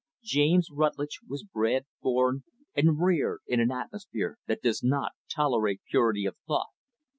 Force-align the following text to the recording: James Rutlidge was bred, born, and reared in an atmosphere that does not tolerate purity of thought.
James 0.23 0.69
Rutlidge 0.71 1.19
was 1.27 1.43
bred, 1.43 1.85
born, 2.01 2.43
and 2.73 2.99
reared 2.99 3.41
in 3.45 3.59
an 3.59 3.71
atmosphere 3.71 4.39
that 4.47 4.63
does 4.63 4.81
not 4.83 5.11
tolerate 5.29 5.81
purity 5.87 6.25
of 6.25 6.35
thought. 6.47 6.69